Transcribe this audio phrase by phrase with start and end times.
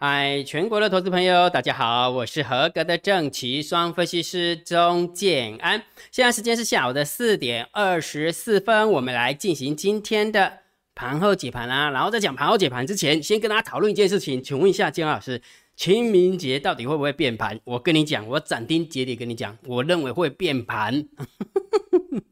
[0.00, 5.82] 嗨，全国的投资朋友，大家好，我是合格的正奇双分析师钟建安。
[6.12, 10.60] 现在时间是下午的四点二十四分，我们来进行今天的
[10.94, 11.90] 盘后解盘啦。
[11.90, 15.42] 然后在讲盘后解盘之前，先跟大家讨论一件事情，请问一下建老师，
[15.74, 17.58] 清明节到底会不会变盘？
[17.64, 21.08] 我跟你讲，我斩钉截铁跟你讲，我认为会变盘。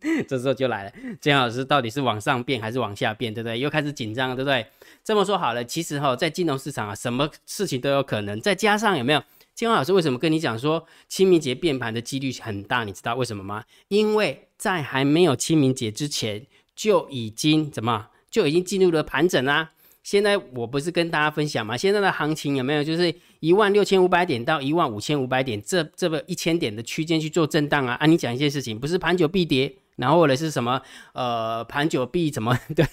[0.29, 3.59] 这时候就来了，金老师到底是往上变还是往下变，对不对？
[3.59, 4.67] 又开始紧张了，对不对？
[5.05, 8.41] 这么说好了，其实哈，在金融市场啊，什么事情都有可能。
[8.41, 9.23] 再加上有没有？
[9.55, 12.85] 金老师为什么跟你讲说清明节变盘的几率很大？
[12.85, 13.65] 你知道为什么吗？
[13.89, 19.71] 因为在还没有清明节之前，就已经怎么就已经进入了盘整啦。
[20.03, 21.77] 现在我不是跟大家分享吗？
[21.77, 27.95] 现在的行情有没有就是一万六千五百点到一万五千五百点这这个一千点的区间去做震荡啊？
[27.95, 30.81] 啊，你讲一件事情，不是盘久必跌，然后或者是什么
[31.13, 32.87] 呃盘久必怎么 对？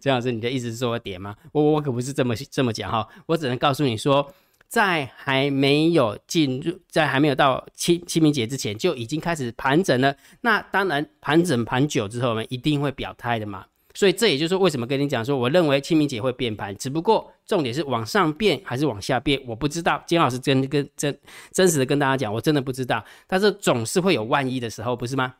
[0.00, 1.34] 江老师，你的意思是说跌吗？
[1.52, 4.32] 我我可不是这么这么讲哈，我只能告诉你说，
[4.68, 10.16] 在还没有进入，在还没有到清清明节之前，就已经开始盘整了。
[10.42, 13.66] 那当然，盘整盘久之后，我们一定会表态的嘛。
[13.94, 20.02] 所以这也就是为什么跟你讲说，我认为清明节会变盘，只不过重点是往上变还是往下变，我不知道。
[20.06, 21.18] 金老师真跟真
[21.52, 23.04] 真实的跟大家讲，我真的不知道。
[23.26, 25.34] 但是总是会有万一的时候，不是吗？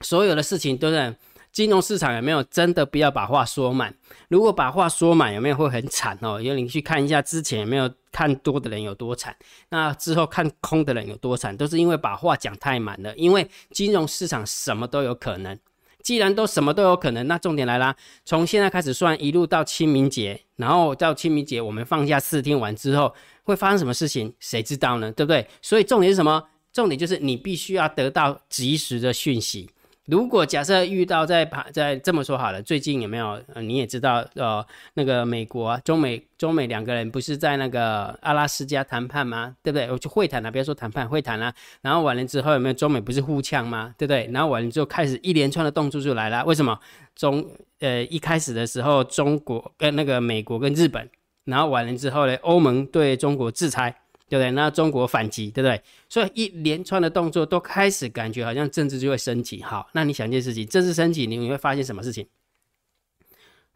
[0.00, 1.14] 所有的事情都是。
[1.54, 3.94] 金融市场有没有真的不要把话说满？
[4.26, 6.42] 如果把话说满，有没有会很惨哦？
[6.42, 9.36] 因为你去看一下之前有没有看多的人有多惨，
[9.68, 13.14] 那之后看空的人有多惨，都是因为把话讲太满了。
[13.14, 15.56] 因为金融市场什么都有可能，
[16.04, 25.10] 既然都什么都有可能，那重点来啦，从现在开始算一路到清明节，然后到清明节我们放假四天完之后会发生什么事情，谁知道呢？
[25.10, 25.44] 对不对？
[25.62, 26.44] 所以重点是什么？
[26.72, 29.70] 重点就是你必须要得到及时的讯息。
[30.06, 33.40] 如果假设遇到在盘在这么说好了，最近有没有？
[33.62, 39.56] 你也知道，呃，那个美国中美中美两个人不是在那个阿拉斯加谈判吗？
[39.62, 39.90] 对不对？
[39.90, 41.50] 我就会谈了，不要说谈判，会谈了。
[41.80, 43.94] 然后完了之后有没有中美不是互呛吗？
[43.96, 44.28] 对不对？
[44.30, 46.44] 然后完了之后开始一连串的动作就来了。
[46.44, 46.78] 为什么？
[47.14, 47.42] 中
[47.78, 51.08] 呃一开始的时候，中国跟那个美国跟日本，
[51.44, 54.02] 然后完了之后呢，欧盟对中国制裁。
[54.28, 54.50] 对不对？
[54.52, 55.80] 那中国反击，对不对？
[56.08, 59.62] 所以一连串的动作都开始感觉好像政治就会升级。
[59.62, 62.26] 好，那你想一件事情，政治升级，你你会发现什么事情？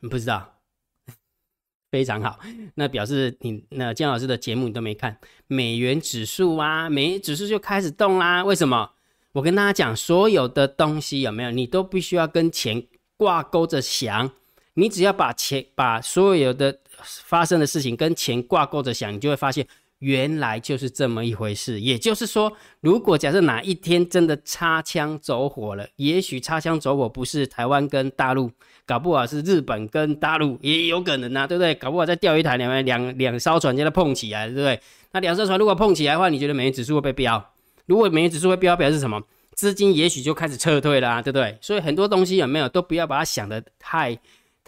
[0.01, 0.55] 你不知道？
[1.91, 2.39] 非常好，
[2.75, 8.45] 那表示你那姜老师的节目你都没看，美元指数啊，美元指数就开始动啦。
[8.45, 8.91] 为什么？
[9.33, 12.87] 我跟大家讲，所有的东西有没有，你都必须要跟钱
[13.17, 14.31] 挂钩着想。
[14.75, 19.67] 你只要把钱，把所有的发生的事情跟钱挂钩着想，你就会发现。
[20.01, 28.51] 原来就是这么一回事，也就是说，如果假设哪一天真的擦枪走火了，也许擦枪走火不是台湾跟大陆，
[28.87, 31.75] 搞不好是日本跟大陆也有可能呐，对不对？
[31.75, 34.81] 搞不好在钓鱼台两两两艘船在那碰起来，对不对？
[35.13, 37.53] 那两艘船如果碰起来的话，你觉得美元指数会被飙？
[37.87, 39.21] 如果美元指数会飙，表示什么？
[39.55, 41.59] 资金也许就开始撤退了、啊，对不对？
[41.61, 44.17] 所以很多东西有没有都不要把它想的太。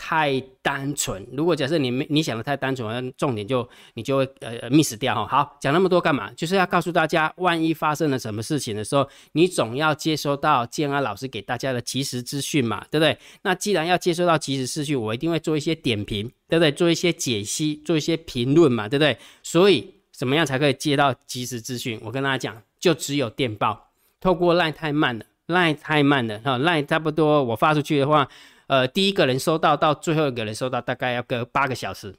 [0.03, 5.27] 太单纯，如果假设你没你想的太单纯，重点就你就会呃 miss 掉哈。
[5.27, 6.33] 好，讲那么多干嘛？
[6.33, 13.19] 就是要告诉大家，万一发生了什么事情的时候，你总要接收到建安老师给大家的及时资讯嘛，对不对？
[13.43, 16.73] 那既然要接收到及时资讯，我一定会做一些点评，对不对？
[16.73, 19.19] 做一些解析，做一些评论嘛，对不对？
[19.43, 22.01] 所以怎么样才可以接到及时资讯？
[22.03, 28.27] 我跟大家讲，就只有电报，透过 line 太慢了，line 太慢了哈，line 差不多我发出去的话。
[28.71, 32.15] 呃，第一个人收到到最后一个人收到，大概要隔八个小时，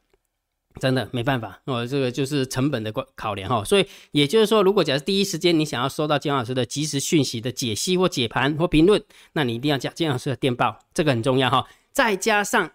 [0.81, 3.63] 真的没办法，哦，这个就是成本的考量哈。
[3.63, 9.01] 所以也就是说，如果假设第一时间你想要收到姜老师的及时讯息的解析或解盘或评论，
[9.31, 11.65] 那你一定要加姜老师的电报，这个很重要哈。
[11.93, 12.69] 再加上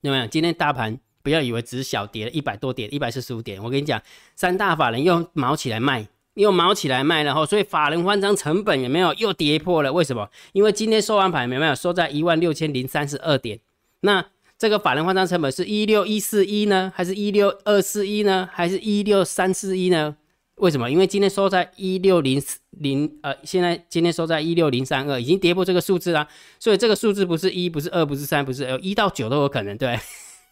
[0.00, 0.26] 有没有？
[0.26, 4.02] 今天大盘不要以为只是小跌了一百多点，一百四十五点，我跟你讲，
[4.34, 6.08] 三大法人又毛起来卖。
[6.38, 9.92] 又毛起来卖了哈，所以法人慌张，成本有没有又跌破了？
[9.92, 10.30] 为什么？
[10.52, 13.58] 因为今天收完盘有没有收在一万六千零三十二点？
[14.02, 14.24] 那
[14.56, 20.16] 这个法人慌张成本是一六一四一呢，还是一六二四一呢，还是一六三四一呢？
[20.56, 20.90] 为什么？
[20.90, 22.40] 因为今天收在一六零
[22.70, 26.26] 零呃，现在今天收在一六零三二，已经跌破这个数字啦。
[26.60, 29.98] 所以这个数字不是一，不是二，不是三，不是呃一到九都有可能，对。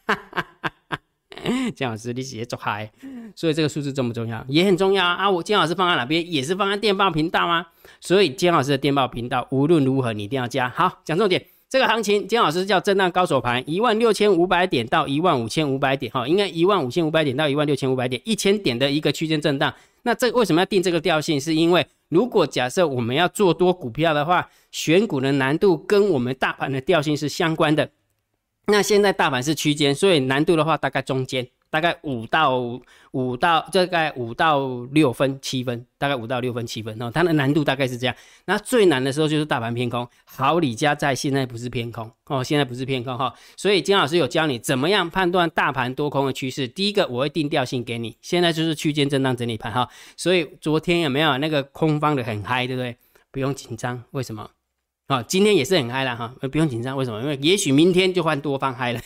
[1.75, 2.91] 姜老师，你直接走嗨，
[3.35, 4.45] 所以这个数字重不重要？
[4.49, 5.31] 也很重要啊！
[5.31, 6.31] 我姜老师放在哪边？
[6.31, 7.67] 也是放在电报频道吗？
[8.01, 10.69] 所以姜老师的电报频道无论如何你一定要加。
[10.69, 19.73] 好，讲重点，这个行情姜老师叫震荡高手盘，一万六千五百点到一万五千五百点，哈，应该一万五千五百点到一万六千五百点，一千点的一个区间震荡。
[20.03, 21.41] 那这为什么要定这个调性？
[21.41, 27.91] 是因为如果假设我们要做多股票的话，选股的难度跟我们大盘的调性是相关的。
[28.67, 32.59] 那现在大盘是区间，所以难度的话大概中间大概五到
[33.13, 37.09] 五到大概五到六分七分，大概五到六分七分哦。
[37.15, 38.17] 它的难度大概是这样。
[38.47, 40.09] 那最难的时候就是大盘偏空。
[40.25, 43.33] 好，李家在现在不是偏空哦，现在不是偏空哈。
[43.57, 46.67] 所以金老师有教你怎么样判断大盘多空的趋势。
[46.67, 49.89] 第一个我会定调性给你，现在就是区间震荡整理盘哈。
[50.17, 52.97] 所以昨天有没有那个空方的很嗨，对不对？
[53.31, 54.51] 不用紧张，为什么？
[55.07, 57.21] 啊，今天也是很嗨了哈，不用紧张，为什么？
[57.23, 59.01] 因为也许明天就换多方嗨了。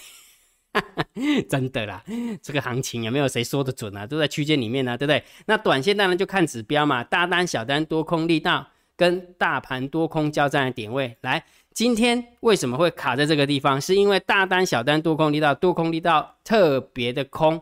[1.51, 2.03] 真的啦，
[2.41, 4.07] 这个行情有没有谁说的准啊？
[4.07, 5.23] 都在区间里面呢，对不对？
[5.47, 8.67] 那短线当然就看指标嘛，大单、小单、多空力道
[8.97, 11.17] 跟大盘多空交战的点位。
[11.23, 11.45] 来，
[11.75, 13.81] 今天为什么会卡在这个地方？
[13.81, 17.61] 是因为大单、小单、多空力道、多空力道特别的空，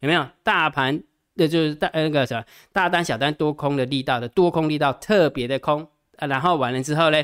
[0.00, 0.26] 有没有？
[0.42, 1.00] 大盘
[1.34, 5.86] 那就是大那个什么大单、小单、多空的力道的多空力道特别的空
[6.16, 6.26] 啊。
[6.26, 7.22] 然后完了之后呢，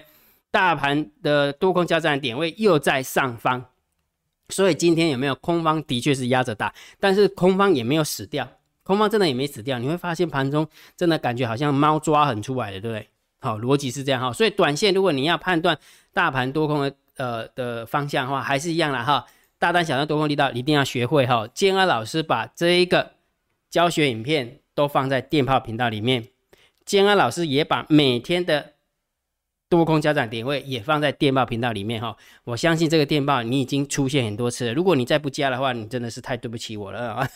[0.51, 3.65] 大盘的多空交战点位又在上方。
[4.49, 8.49] 所以今天有没有空方的确是压着打，但是空方也没有死掉，
[8.85, 9.77] 空方真的也没死掉。
[9.81, 10.65] 你会发现盘中
[10.97, 13.09] 真的感觉好像猫抓很出来的，对不对？
[13.41, 14.33] 好，逻辑是这样哈。
[14.33, 15.77] 所以短线如果你要判断
[16.13, 19.27] 大盘多空的呃的方向的话，还是一样啦哈。
[19.59, 21.49] 大单小单多空力道一定要学会哈。
[21.53, 23.15] 建安老师把这一个
[23.69, 26.29] 教学影片都放在电炮频道里面，
[26.85, 28.75] 建安老师也把每天的。
[29.69, 34.75] 多空交战点位也放在电报频道里面哈，我相信这个电报你已经出现很多次了。
[34.75, 37.29] 如果你再不加的话，你真的是太对不起我了啊！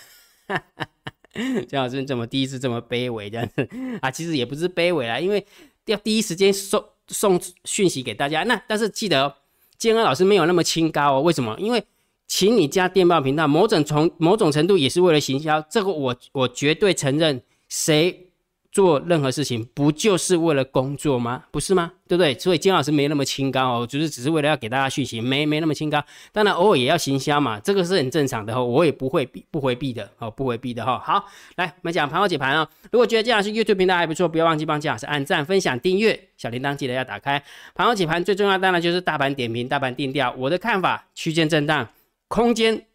[1.68, 3.68] 江老师怎么第一次这么卑微这样子
[4.00, 4.10] 啊？
[4.10, 5.44] 其实也不是卑微啦，因为
[5.86, 8.42] 要第一时间送送讯息给大家。
[8.44, 9.34] 那但是记得
[9.78, 11.22] 建安老师没有那么清高哦。
[11.22, 11.56] 为什么？
[11.58, 11.82] 因为
[12.26, 15.60] 请你加电报频道，某种从某种程度也是为了行销。
[15.70, 17.42] 这个我我绝对承认。
[17.72, 18.29] 谁？
[18.72, 21.42] 做任何事情不就是为了工作吗？
[21.50, 21.90] 不是吗？
[22.06, 22.32] 对不对？
[22.38, 26.00] 所以金老师没那么清高哦，就是只是为了要给大家讯息，没没那么清高。
[26.32, 30.98] 当然偶尔也要行销嘛，这个是很正常的哈，我也不会避不回避的哦，不回避的哈。
[31.04, 31.24] 好，
[31.56, 32.68] 来我们讲盘后解盘哦。
[32.92, 37.42] 如果觉得金老师 YouTube 频道还不错，不要忘记帮金老师按赞、分享、订阅，小铃铛记得要打开。
[37.74, 40.32] 盘后解盘最重要当然就是大盘点评、大盘定调。
[40.38, 41.88] 我的看法，区间震荡，
[42.28, 42.86] 空间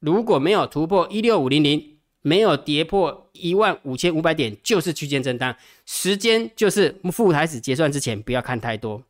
[0.00, 1.99] 如果没有突破一六五零零。
[2.22, 5.56] 没有跌破一万五千五百点，就是区间震荡。
[5.86, 9.02] 时间就是副台子结算之前，不要看太多。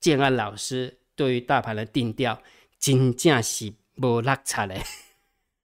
[0.00, 2.42] 建安老师对于大盘的定调，
[2.78, 4.82] 真正是无落差嘞，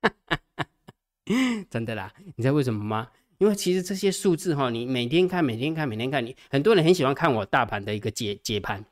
[1.71, 2.13] 真的啦。
[2.37, 3.09] 你知道为什么吗？
[3.39, 8.85] 因为其实这些数字哈，你每天看，每天看，每天看，你很多人很喜欢看我大盘的一个解解盘。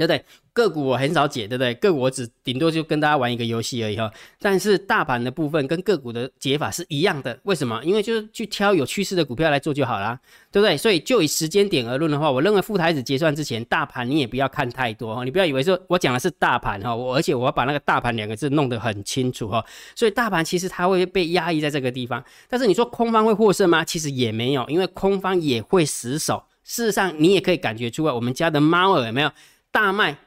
[0.00, 0.24] 对不对？
[0.54, 1.74] 个股我很少解，对不对？
[1.74, 4.10] 个股我只顶多就跟大家玩一个游戏而已哈。
[4.40, 7.78] 但是大盘的部分跟个股的解法是一样的，为什么？
[7.84, 10.18] 因为就是去挑有趋势的股票来做就好啦，
[10.50, 10.74] 对不对？
[10.76, 19.62] 所以就以时间点而论的话，我认为副台子结算之前，大盘你也不要看太多哈，你不要以为说我讲的是大盘哈，我而且我要把那个大盘两个字弄得很清楚哈。
[19.94, 23.84] 所以大盘其实它会被压抑在这个地方，但是你说空方会获胜吗？
[23.84, 26.42] 其实也没有，因为空方也会死守。
[26.62, 29.30] 事实上你也可以感觉出来，我们家的猫儿有没有？
[29.70, 30.18] 大卖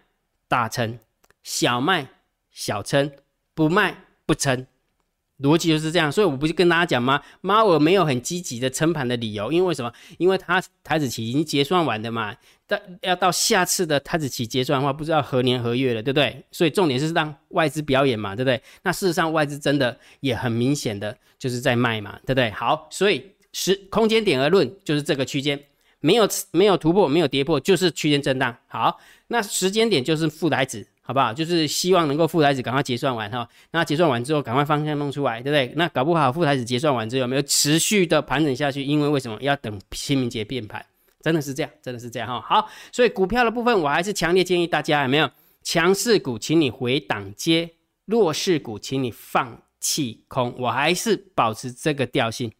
[0.48, 1.00] 大撑，
[1.44, 2.08] 小卖
[2.52, 3.12] 小撑，
[3.54, 3.96] 不卖
[4.26, 4.66] 不撑，
[5.40, 6.12] 逻辑就是这样。
[6.12, 7.22] 所以我不是跟大家讲吗？
[7.42, 9.92] 妈，我没有很积极的撑盘的理由，因为什么？
[10.18, 16.44] 因为它台子期已经结算完的嘛，但要到下次的台子期结算的话，不知道何年何月了，对不对？
[16.52, 18.62] 所以重点是让外资表演嘛，对不对？
[18.84, 22.50] 那事实上外资真的也很明显的就是在卖嘛，对不对？
[22.52, 25.62] 好，所以时空间点而论，就是这个区间。
[26.04, 28.54] 没有没有突破，没有跌破，就是区间震荡。
[28.68, 31.34] 好，那时间点就是负台子，好不好？
[31.34, 33.48] 就是希望能够负台子赶快结算完哈。
[33.72, 35.74] 那结算完之后，赶快方向弄出来，对不对？
[35.78, 38.84] 那搞不好负台子结算完之后，有没有持续的盘整下去？
[38.84, 40.86] 因为为什么要等清明节变盘？
[41.22, 42.42] 真的是这样，真的是这样哈。
[42.42, 45.32] 好，所以股票的部分，我还是强烈建议大家，有没有
[45.64, 47.70] 强势股，请你回档接；
[48.04, 50.54] 弱势股，请你放弃空。
[50.60, 52.52] 我还是保持这个调性。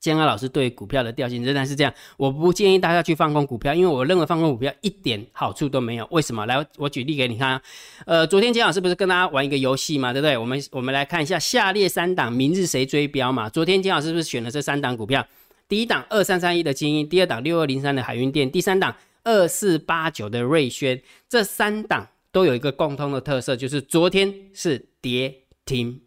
[0.00, 6.08] 建安老师对股票的调性仍然是这样，我不建议大家去放空股票，因为我认为放空股票一点好处都没有。
[6.10, 6.46] 为什么？
[6.46, 7.60] 来，我举例给你看。
[8.06, 10.38] 呃，昨天建老师不是跟大家玩一个游戏嘛，对不对？
[10.38, 13.48] 我们我们来看一下下列三档明日谁追标嘛？
[13.50, 15.26] 昨天建老师不是选了这三档股票？
[15.68, 21.00] 第一档二三三一的精英，第二档六二零三的海运店，第三档二四八九的瑞轩。
[21.28, 26.00] 这三档都有一个共通的特色，就是昨天是跌停。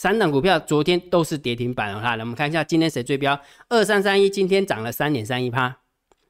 [0.00, 3.36] 三档股票昨天都是跌停板哈，来我们看一下今天谁追标？
[3.68, 5.76] 二三三一今天涨了三点三一趴，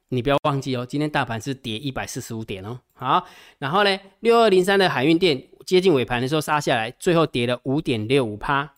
[0.07, 2.79] 你不要忘记哦，今天大盘是跌一百四十五点哦。
[2.93, 3.27] 好，
[3.59, 8.73] 然后呢，六二零三的海运店接近尾盘的时候杀下来，最后跌了五点六五趴。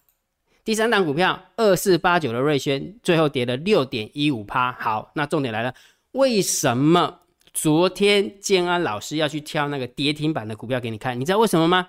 [0.65, 4.73] 第三档股票二四八九的瑞轩最后跌了六点一五趴。
[4.73, 5.73] 好，那重点来了，
[6.11, 7.21] 为什么
[7.53, 11.17] 昨天建安老师要去挑那个跌停板的股票给你看？
[11.17, 11.87] 你知道为什么吗？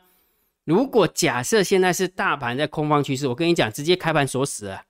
[0.64, 4.82] 如果假设现在是大盘在空方趋势，我跟你讲，直接开盘锁死了。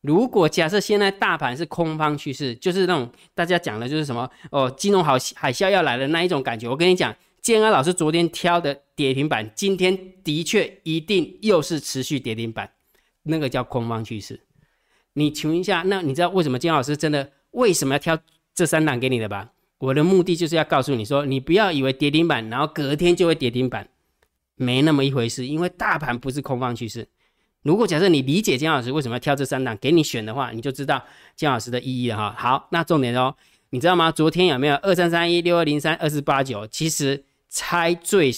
[0.00, 6.68] 如果假设现在大盘是空方趋势，就是那种大家讲的就是什么哦，金融好海啸要来的那一种感觉。
[6.68, 12.70] 我跟你讲，建安老师昨天挑的跌停板，今天的确一定又是持续跌停板，
[13.24, 14.40] 那个叫空方趋势。
[15.14, 18.16] 你请问一下，那你知道为什么建安老师真的为什么要挑
[18.54, 19.50] 这三档给你的吧？
[19.78, 23.88] 我的目的就是要告诉你说，你不要以为跌停板，然后隔天就会跌停板。
[24.58, 27.08] 没那么一回事，因为大盘不是空方趋势。
[27.62, 31.02] 如果假设你理解姜老师为什么要挑这三档给你选的话，你就知道
[31.34, 32.34] 姜老师的意义了哈。
[32.38, 33.34] 好，那重点哦，
[33.70, 34.12] 你知道吗？
[34.12, 36.66] 昨天有没有二三三一六二零三二四八九？
[36.68, 38.32] 其实猜最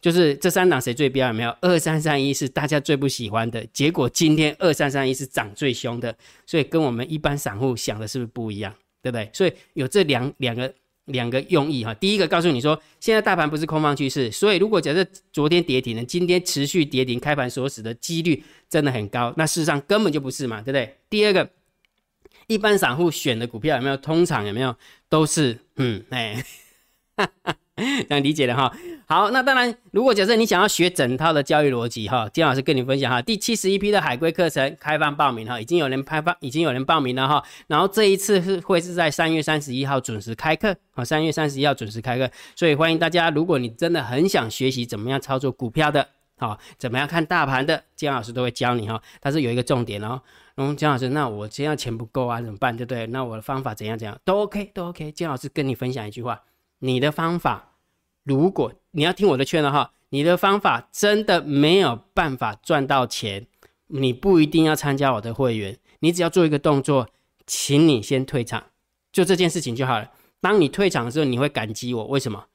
[0.00, 1.56] 就是这三档谁最标有没有？
[1.60, 6.14] 二三三一是大家最不喜欢的，结果今天二三三一是涨最凶的，
[6.46, 8.72] 所以跟我们一般散户想的是不是不一样？
[9.02, 9.30] 对不对？
[9.32, 10.72] 所以有这两两个。
[11.08, 20.96] 两个用意哈，第一个告诉你说，现在大盘不是空方趋势，所以如果假设昨天跌停了，今天持续跌停，开盘锁死的几率真的很高，那事实上根本就不是嘛，对不对？
[21.10, 21.50] 第二个，
[22.46, 23.96] 一般散户选的股票有没有？
[23.96, 24.76] 通常有没有
[25.08, 26.44] 都是嗯哎。
[28.08, 28.72] 这样理解的哈，
[29.06, 46.06] 好，那当然，如果假设你想要学整套的交易逻辑哈，金老师跟你分享哈，第七十一批的海龟课程开放报名哈，已经有人开放，已经有人报名了哈，然后这一次是会是在三月三十一号准时开课啊，三月三十一号准时开课，所以欢迎大家，如果你真的很想学习怎么样操作股票的，
[46.36, 50.20] 好，怎么样看大盘的，金老师都会教你哈，但是有一个重点哦，
[50.56, 52.76] 嗯，金老师，那我现在钱不够啊，怎么办？
[52.76, 53.06] 对不对？
[53.06, 56.42] 那我的方法怎样怎样都 OK，都 OK，金老师跟你分享一句话，
[56.80, 57.74] 你的方法。
[58.24, 63.46] 如果你要听我的劝的话，你的方法真的没有办法赚到钱，
[63.86, 67.08] 你不一定要参加我的会员，你只要做一个动作，
[67.46, 68.64] 请你先退场，
[69.12, 70.10] 就这件事情就好了。
[70.40, 72.46] 当你退场的时候，你会感激我，为什么？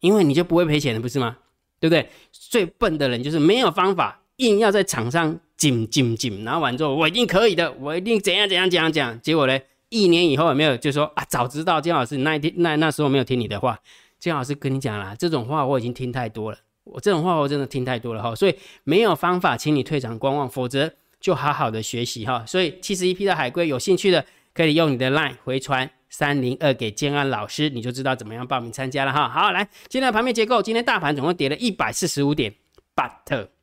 [0.00, 1.38] 因为你就不会赔钱了，不是吗？
[1.80, 2.08] 对不对？
[2.32, 9.58] 最笨的人就是没有方法，硬要在场上紧紧紧，拿完之后我一定可以的，我一定怎样怎样怎样讲，结果呢，
[9.90, 13.78] 一年以后有没有就说啊，早知道金老师那一天那那时候没有听你的话。
[14.18, 22.44] 金老师跟你讲啦，这种话我已经听太多了，我这种话我真的听太多了哈，所以没有方法，请你退场观望，否则就好好的学习哈。
[22.44, 29.28] 所以七十一批的海龟有兴趣的，可以用你的 line 回传三零二给建安老师，你就知道怎么样报名参加了哈。
[29.28, 32.52] 好，来，今天的盘面结构，今天大盘总共跌了一百四十五点
[32.96, 33.57] ，but。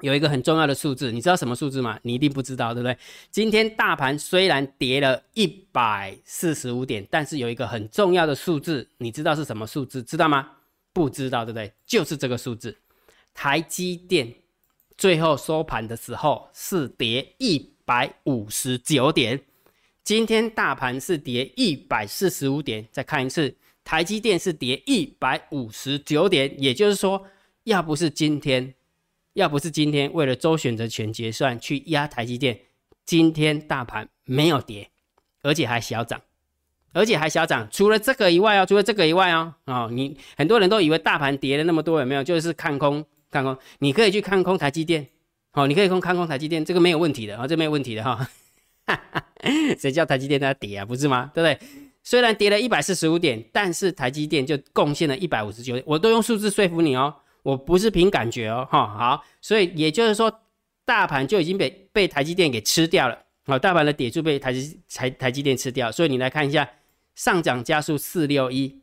[0.00, 1.98] 有一个很重要的数字，你知道什么数字吗？
[2.02, 2.96] 你一定不知道，对不对？
[3.30, 10.02] 今天大盘虽然跌了一百四十五点，但是有一个很重要的数字，你知道是什么数字？
[10.02, 10.48] 知道吗？
[10.92, 11.72] 不知道，对不对？
[11.86, 12.76] 就是这个数字。
[13.34, 14.32] 台积电
[14.96, 19.40] 最后收盘的时候是跌一百五十九点，
[20.02, 22.86] 今天大盘是跌一百四十五点。
[22.90, 23.54] 再看一次，
[23.84, 27.24] 台积电是跌一百五十九点，也就是说，
[27.64, 28.74] 要不是今天。
[29.34, 32.58] 要不是今天为了周选择权结算去压台积电，
[33.04, 34.90] 今天大盘没有跌，
[35.42, 36.20] 而且还小涨，
[36.92, 37.68] 而且还小涨。
[37.70, 42.24] 除了这个以外哦，除了这个以外哦，哦，你很多人都以为大盘跌了那么多，有没有？
[42.24, 43.56] 就是看空，看空。
[43.78, 45.06] 你可以去看空台积电，
[45.52, 48.28] 哦，你可以空看空台积电，这个没有问题的啊，这没有问题的哈。
[49.78, 50.84] 谁叫台积电在跌啊？
[50.84, 51.30] 不是吗？
[51.32, 51.68] 对不对？
[52.02, 57.14] 虽然跌了一百四十五点，但是台积电就贡献了一百五十九点，我都用数字说服你哦。
[57.42, 60.40] 我不是凭感觉哦，哈好，所以也就是说，
[60.84, 66.68] 大盘就已经被被台积电给吃掉了，好，大盘的点数被台积台台积电吃掉，所以你来看一下，
[67.14, 68.80] 上涨加速四六一，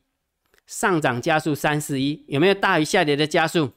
[0.66, 3.72] 上涨加速三四一，有没有大于下跌的加速？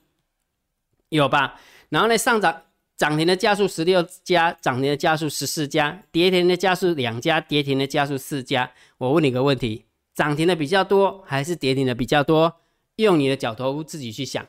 [1.10, 1.60] 有吧？
[1.88, 2.62] 然后呢，上涨
[2.96, 8.70] 涨停的加速十六家，涨停的加速十四家，跌停的加速两家，跌停的加速四家。
[8.99, 9.84] 我问你个问题，
[10.14, 12.60] 涨停的比较多还是跌停的比较多？
[12.96, 14.46] 用你的脚头自己去想。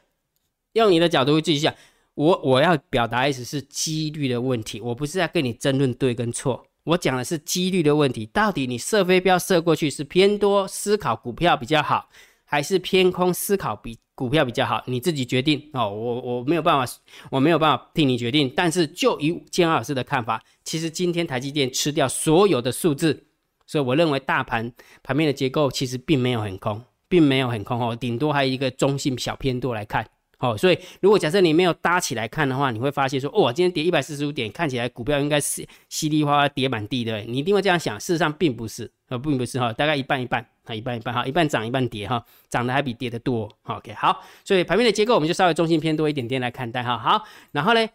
[0.73, 1.73] 用你的角度去想，
[2.15, 8.25] 我我要表达意思是几率的问题，我不是在跟你争论对跟错，我讲的是几率的问题。
[8.27, 12.09] 到底你射飞镖射过去是偏多思考股票比较好，
[12.45, 14.83] 还是偏空思考比股票比较好？
[14.85, 15.89] 你自己决定哦。
[15.89, 16.93] 我我没有办法，
[17.31, 18.51] 我没有办法替你决定。
[18.55, 23.25] 但是就以建安老师的看法，其实今天台积电吃掉所有的数字，
[23.65, 24.71] 所以我认为大盘
[25.03, 30.07] 盘面的结构其实并没有很空，并没有很空哦，顶多还有一个中性小偏多来看。
[30.41, 38.00] 好，所以如果假设你没有搭起来看的话，你会发现说，哦，今天跌一百四十五点，看起来股票应该是稀里哗啦跌满地的，你一定会这样想。
[38.00, 43.48] 事实上并不是，呃，并不是哈，大概一半一半，啊，一半一半哈，一半涨一半跌哈，涨的还比跌的多。
[43.65, 46.98] OK，好，所以盘面的结构我们就稍微中性偏多一点点来看待哈。
[46.98, 47.88] 好，然后呢，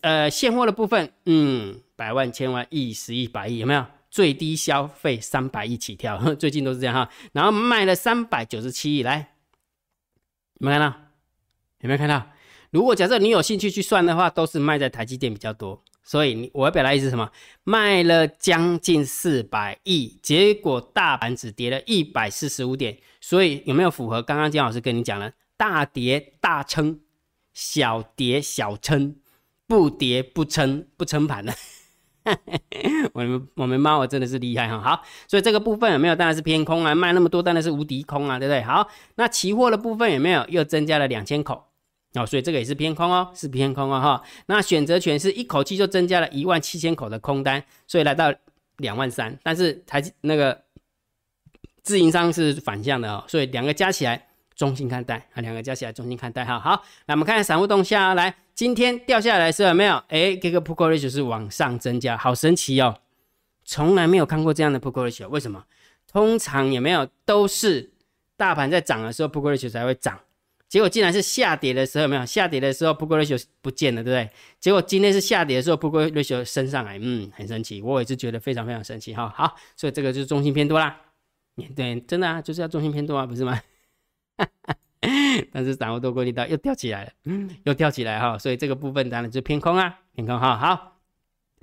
[0.00, 3.86] 呃，现货的部分，嗯，百万、千万、亿、十亿、百亿，有没有？
[4.10, 7.08] 最低消费三百亿起跳，最近都是这样哈。
[7.32, 9.34] 然后卖了三百九十七亿，来，
[10.58, 11.01] 有没有看到？
[11.82, 12.26] 有没有看到？
[12.70, 15.84] 如果假设你有兴趣去算的话，都是卖在台积电比较多。
[16.04, 17.30] 所以你我要表达意思是什么？
[17.62, 22.96] 卖了将近四百亿，结果大盘只跌了一百四十五点。
[23.20, 25.32] 所以有没有符合刚刚姜老师跟你讲了？
[25.56, 26.98] 大跌大撑，
[27.52, 29.14] 小跌小撑，
[29.68, 31.54] 不跌不撑不撑盘的。
[33.14, 34.80] 我们我们猫我真的是厉害哈。
[34.80, 36.16] 好，所以这个部分有没有？
[36.16, 38.62] 当然是偏空啊，卖那么多当然是无敌空啊，对不对？
[38.62, 40.44] 好，那期货的部分有没有？
[40.48, 41.71] 又增加了两千口。
[42.14, 44.22] 哦，所以这个也是偏空哦，是偏空哦哈。
[44.46, 48.32] 那选择权是一口气就增加了一万七千口的空单，所以来到
[48.76, 49.38] 两万三。
[49.42, 50.62] 但是台那个
[51.82, 56.60] 自营商是反向的哦，所以两个加起来中性看待啊，两个加起来中性看待哈。
[56.60, 59.96] 好，那我们看下散户动向，来，今天掉下来是有没有？
[60.08, 62.98] 哎，这个 put c o ratio 是往上增加，好神奇哦，
[63.64, 65.64] 从来没有看过这样的 put c o ratio，为什么？
[66.06, 67.90] 通常有没有都是
[68.36, 70.20] 大盘在涨的时候 put c o ratio 才会涨。
[70.72, 74.34] 结果竟然是下跌的时候，没有下跌的时候，不过 ratio 不见了，对不对？
[74.58, 79.30] 结果今天是下跌的时候，不过 ratio 升上来，嗯，很神奇，我也是觉得非常非常神奇哈。
[79.36, 80.98] 好，所以这个就是中心偏多啦，
[81.76, 83.60] 对，真的啊，就是要中心偏多啊，不是吗？
[85.52, 90.56] 但是掌握多过力道又掉起来了，嗯，又跳起来哈，所以这个部分当然就偏空啊，偏空哈。
[90.56, 90.96] 好，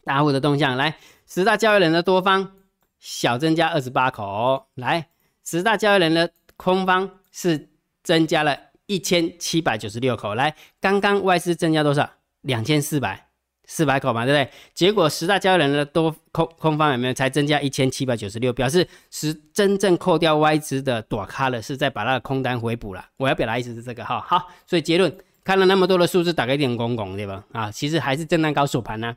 [0.04, 2.52] 大户的动向来，十大交易人的多方
[3.00, 5.10] 小增加二十八口，来，
[5.44, 7.70] 十大交易人的空方是
[8.04, 8.69] 增加了。
[8.90, 12.10] 一千七百九十六口，来，刚刚外资增加多少？
[12.42, 13.28] 两千四百
[13.66, 14.52] 四百口嘛，对不对？
[14.74, 18.52] 结果十大交易人的多空空方有没有才增加一千七百九十六？
[18.52, 23.06] 表示是真正扣掉外资的躲开了，是在把那个空单回补了。
[23.18, 24.20] 我要表达意思是这个哈。
[24.22, 27.46] 好，所以结论看了那么多的数字，打开一点公公对吧？
[27.52, 29.16] 啊，其实还是震荡高手盘呢。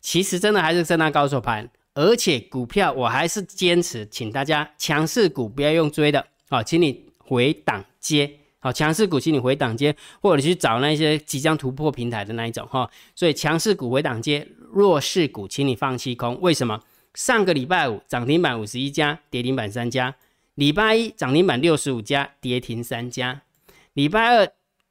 [0.00, 8.38] 其实真的还是震荡高手盘，而且股票我还是坚持，请大家强势股不要用追的啊，请你回档接。
[8.62, 12.88] 好，强势股请你回档接，或者去找那些即将突破平台的那一种哈。
[13.12, 16.40] 所以强势股回档接，弱势股请你放弃空。
[16.40, 16.80] 为什么？
[17.14, 20.14] 上个礼拜五涨停板五十一家，跌停板三家；
[20.54, 23.40] 礼拜一涨停板六十五家，跌停三家；
[23.94, 24.48] 礼拜二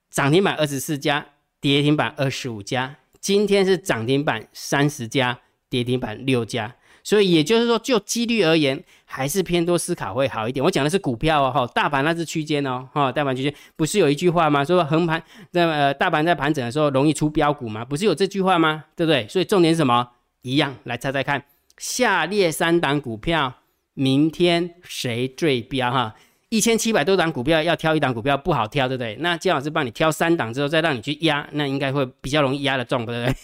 [0.09, 1.25] 涨停板二十四家，
[1.61, 6.75] 跌停板二十五家；今天是涨停板三十家，跌停板六家。
[7.03, 10.63] 所以也就是说，就几率而言，还是偏多思考会好一点。
[10.63, 14.63] 我讲的是股票哦，哈，大盘那是区间哦，哈，大盘区间不是有一句话吗？
[14.63, 17.83] 说横盘在呃大盘在盘整的时候容易出标股吗？
[17.83, 18.85] 不是有这句话吗？
[18.95, 19.27] 对不对？
[19.27, 20.09] 所以重点是什么？
[20.43, 21.43] 一样，来猜猜看，
[21.77, 23.53] 下列三档股票
[23.93, 25.91] 明天谁最标？
[25.91, 26.15] 哈，
[26.49, 29.15] 一千七百多档股票要挑一档股票不好挑，对不对？
[29.19, 33.35] 那姜老师帮你挑三档之后，再让你去压，那应该会比较容易压得中，对不对？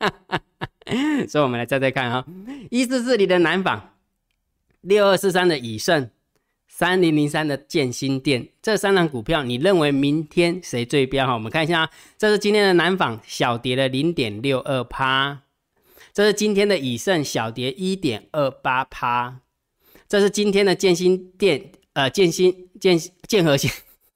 [1.28, 2.24] 所以，我们来猜猜看哈，
[2.70, 3.90] 一四四里的南纺，
[4.80, 6.08] 六二四三的以盛，
[6.66, 11.26] 三零零三的建新店，这三档股票，你认为明天谁最标？
[11.26, 11.34] 哈？
[11.34, 15.42] 我们看一下，这是今天的南纺小跌了零点六二趴，
[16.12, 19.40] 这是今天的以盛小跌一点二八趴，
[20.08, 23.70] 这是今天的建新店，呃，建新建建和新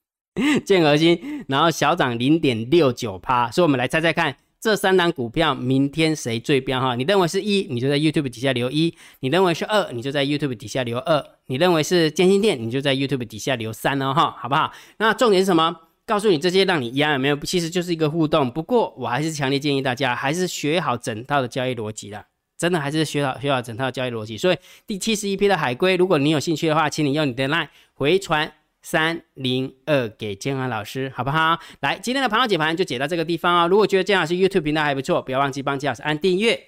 [0.65, 4.37] 建和新，然后小涨零点六九趴，所以我们来猜猜看。
[4.63, 6.95] 这三档股票明天谁最标哈？
[6.95, 14.73] 你认为是一，你就在 YouTube 底下留一；你认为是二，你就在 YouTube 底下留二；你认为是建新店，你就在 YouTube 底下留三哦哈，好不好？
[14.99, 15.77] 那重点是什么？
[16.07, 17.37] 告诉你这些让你压有没有？
[17.39, 18.49] 其实就是一个互动。
[18.49, 22.25] 不过我还是强烈建议大家，还是学好整套的交易逻辑的，
[22.57, 24.39] 真的还是学好学好整套的交易逻辑。
[24.39, 28.53] 所以第七十一批的海龟，如果你有兴趣的话，请你用你的 LINE 回传。
[28.83, 31.59] 三零二给建安老师，好不好？
[31.81, 33.69] 来，今天的盘后解盘就解到这个地方哦。
[33.69, 36.61] 如果觉得建老师 YouTube 频道还不错，不要忘记帮建老师按订阅，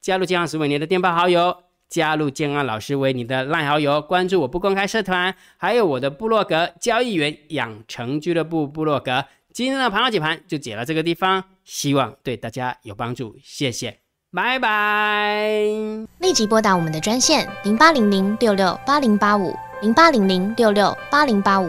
[0.00, 1.56] 加入建老师为你的电报好友，
[1.88, 9.24] 加入建安老师为你的赖好友，关注我不公开社团，还有我的部落格交易员养成俱乐部部落格。
[9.52, 13.98] 今天的盘后解盘就解到这个地方，希望对大家有帮助，谢谢，
[14.30, 15.50] 拜拜。
[16.18, 19.54] 立即拨打我们的专线零八零零六六八零八五。
[19.82, 21.68] 零八零零六六八零八五